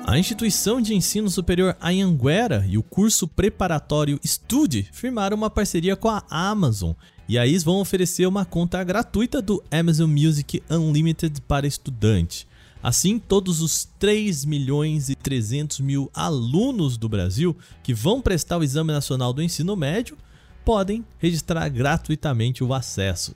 A 0.07 0.17
instituição 0.17 0.79
de 0.79 0.95
ensino 0.95 1.29
superior 1.29 1.75
Anhanguera 1.81 2.65
e 2.65 2.77
o 2.77 2.81
curso 2.81 3.27
preparatório 3.27 4.17
Study 4.25 4.87
firmaram 4.93 5.35
uma 5.35 5.49
parceria 5.49 5.97
com 5.97 6.07
a 6.07 6.23
Amazon 6.29 6.93
e 7.27 7.37
aí 7.37 7.57
vão 7.57 7.81
oferecer 7.81 8.25
uma 8.25 8.45
conta 8.45 8.81
gratuita 8.85 9.41
do 9.41 9.61
Amazon 9.69 10.09
Music 10.09 10.63
Unlimited 10.69 11.41
para 11.41 11.67
estudante. 11.67 12.47
Assim, 12.81 13.19
todos 13.19 13.59
os 13.59 13.83
3 13.99 14.45
milhões 14.45 15.09
e 15.09 15.15
300 15.15 15.81
mil 15.81 16.09
alunos 16.13 16.95
do 16.95 17.09
Brasil 17.09 17.53
que 17.83 17.93
vão 17.93 18.21
prestar 18.21 18.59
o 18.59 18.63
Exame 18.63 18.93
Nacional 18.93 19.33
do 19.33 19.43
Ensino 19.43 19.75
Médio 19.75 20.17
podem 20.63 21.05
registrar 21.17 21.67
gratuitamente 21.67 22.63
o 22.63 22.73
acesso. 22.73 23.35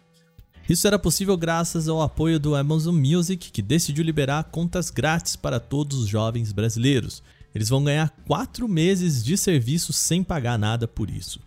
Isso 0.72 0.88
era 0.88 0.98
possível 0.98 1.36
graças 1.36 1.90
ao 1.90 2.02
apoio 2.02 2.40
do 2.40 2.56
Amazon 2.56 2.96
Music, 2.96 3.52
que 3.52 3.62
decidiu 3.62 4.06
liberar 4.06 4.46
contas 4.46 4.90
grátis 4.90 5.36
para 5.36 5.60
todos 5.60 5.98
os 5.98 6.08
jovens 6.08 6.54
brasileiros. 6.54 7.22
Eles 7.54 7.68
vão 7.68 7.84
ganhar 7.84 8.10
4 8.26 8.70
meses 8.70 9.22
de 9.22 9.36
serviço 9.36 9.92
sem 9.92 10.24
pagar 10.24 10.58
nada 10.58 10.88
por 10.88 11.10
isso. 11.10 11.42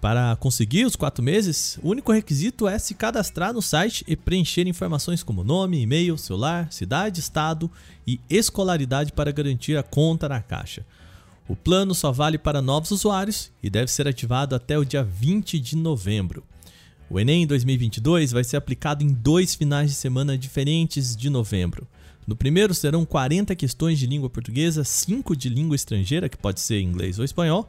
Para 0.00 0.34
conseguir 0.36 0.86
os 0.86 0.96
4 0.96 1.22
meses, 1.22 1.78
o 1.82 1.90
único 1.90 2.12
requisito 2.12 2.66
é 2.66 2.78
se 2.78 2.94
cadastrar 2.94 3.52
no 3.52 3.60
site 3.60 4.06
e 4.08 4.16
preencher 4.16 4.66
informações 4.66 5.22
como 5.22 5.44
nome, 5.44 5.82
e-mail, 5.82 6.16
celular, 6.16 6.72
cidade, 6.72 7.20
estado 7.20 7.70
e 8.06 8.18
escolaridade 8.30 9.12
para 9.12 9.30
garantir 9.32 9.76
a 9.76 9.82
conta 9.82 10.30
na 10.30 10.40
caixa. 10.40 10.82
O 11.46 11.54
plano 11.54 11.94
só 11.94 12.10
vale 12.10 12.38
para 12.38 12.62
novos 12.62 12.90
usuários 12.90 13.52
e 13.62 13.68
deve 13.68 13.90
ser 13.90 14.08
ativado 14.08 14.54
até 14.54 14.78
o 14.78 14.84
dia 14.86 15.04
20 15.04 15.60
de 15.60 15.76
novembro. 15.76 16.42
O 17.12 17.20
Enem 17.20 17.46
2022 17.46 18.32
vai 18.32 18.42
ser 18.42 18.56
aplicado 18.56 19.04
em 19.04 19.08
dois 19.12 19.54
finais 19.54 19.90
de 19.90 19.96
semana 19.96 20.38
diferentes 20.38 21.14
de 21.14 21.28
novembro. 21.28 21.86
No 22.26 22.34
primeiro 22.34 22.72
serão 22.72 23.04
40 23.04 23.54
questões 23.54 23.98
de 23.98 24.06
língua 24.06 24.30
portuguesa, 24.30 24.82
5 24.82 25.36
de 25.36 25.50
língua 25.50 25.76
estrangeira, 25.76 26.26
que 26.26 26.38
pode 26.38 26.58
ser 26.60 26.80
inglês 26.80 27.18
ou 27.18 27.24
espanhol, 27.26 27.68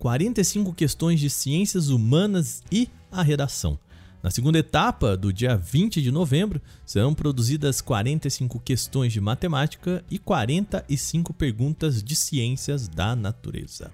45 0.00 0.74
questões 0.74 1.20
de 1.20 1.30
ciências 1.30 1.90
humanas 1.90 2.60
e 2.72 2.88
a 3.08 3.22
redação. 3.22 3.78
Na 4.20 4.32
segunda 4.32 4.58
etapa, 4.58 5.16
do 5.16 5.32
dia 5.32 5.56
20 5.56 6.02
de 6.02 6.10
novembro, 6.10 6.60
serão 6.84 7.14
produzidas 7.14 7.80
45 7.80 8.58
questões 8.58 9.12
de 9.12 9.20
matemática 9.20 10.04
e 10.10 10.18
45 10.18 11.32
perguntas 11.32 12.02
de 12.02 12.16
ciências 12.16 12.88
da 12.88 13.14
natureza. 13.14 13.92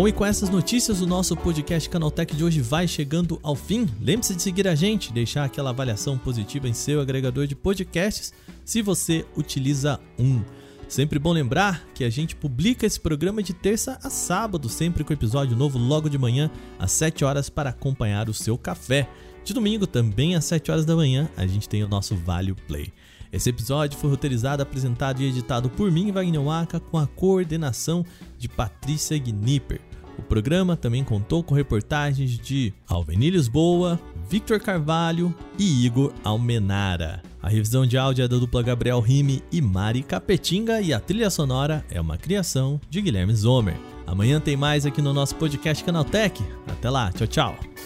Bom, 0.00 0.08
e 0.08 0.12
com 0.12 0.24
essas 0.24 0.48
notícias, 0.48 1.02
o 1.02 1.06
nosso 1.06 1.36
podcast 1.36 1.86
Canaltech 1.90 2.34
de 2.34 2.42
hoje 2.42 2.62
vai 2.62 2.88
chegando 2.88 3.38
ao 3.42 3.54
fim. 3.54 3.86
Lembre-se 4.00 4.34
de 4.34 4.40
seguir 4.40 4.66
a 4.66 4.74
gente, 4.74 5.12
deixar 5.12 5.44
aquela 5.44 5.68
avaliação 5.68 6.16
positiva 6.16 6.66
em 6.66 6.72
seu 6.72 7.02
agregador 7.02 7.46
de 7.46 7.54
podcasts, 7.54 8.32
se 8.64 8.80
você 8.80 9.26
utiliza 9.36 10.00
um. 10.18 10.40
Sempre 10.88 11.18
bom 11.18 11.32
lembrar 11.32 11.84
que 11.94 12.02
a 12.02 12.08
gente 12.08 12.34
publica 12.34 12.86
esse 12.86 12.98
programa 12.98 13.42
de 13.42 13.52
terça 13.52 13.98
a 14.02 14.08
sábado, 14.08 14.70
sempre 14.70 15.04
com 15.04 15.12
episódio 15.12 15.54
novo 15.54 15.78
logo 15.78 16.08
de 16.08 16.16
manhã, 16.16 16.50
às 16.78 16.92
7 16.92 17.22
horas, 17.22 17.50
para 17.50 17.68
acompanhar 17.68 18.30
o 18.30 18.32
seu 18.32 18.56
café. 18.56 19.06
De 19.44 19.52
domingo, 19.52 19.86
também 19.86 20.34
às 20.34 20.46
7 20.46 20.70
horas 20.70 20.86
da 20.86 20.96
manhã, 20.96 21.28
a 21.36 21.46
gente 21.46 21.68
tem 21.68 21.84
o 21.84 21.88
nosso 21.88 22.16
Vale 22.16 22.54
Play. 22.54 22.90
Esse 23.30 23.50
episódio 23.50 23.98
foi 23.98 24.08
roteirizado, 24.08 24.62
apresentado 24.62 25.20
e 25.20 25.26
editado 25.26 25.68
por 25.68 25.92
mim, 25.92 26.10
Wagner 26.10 26.42
Waka, 26.42 26.80
com 26.80 26.96
a 26.96 27.06
coordenação 27.06 28.02
de 28.38 28.48
Patrícia 28.48 29.18
Gnipper. 29.18 29.89
O 30.20 30.22
programa 30.22 30.76
também 30.76 31.02
contou 31.02 31.42
com 31.42 31.54
reportagens 31.54 32.38
de 32.38 32.74
Alveni 32.86 33.30
Lisboa, 33.30 33.98
Victor 34.28 34.60
Carvalho 34.60 35.34
e 35.58 35.86
Igor 35.86 36.12
Almenara. 36.22 37.22
A 37.42 37.48
revisão 37.48 37.86
de 37.86 37.96
áudio 37.96 38.22
é 38.22 38.28
da 38.28 38.36
dupla 38.36 38.62
Gabriel 38.62 39.00
Rime 39.00 39.42
e 39.50 39.62
Mari 39.62 40.02
Capetinga 40.02 40.82
e 40.82 40.92
a 40.92 41.00
trilha 41.00 41.30
sonora 41.30 41.82
é 41.90 41.98
uma 41.98 42.18
criação 42.18 42.78
de 42.90 43.00
Guilherme 43.00 43.34
Zomer. 43.34 43.76
Amanhã 44.06 44.38
tem 44.38 44.58
mais 44.58 44.84
aqui 44.84 45.00
no 45.00 45.14
nosso 45.14 45.34
podcast 45.36 45.82
Canaltech. 45.82 46.44
Até 46.66 46.90
lá, 46.90 47.10
tchau, 47.12 47.26
tchau. 47.26 47.79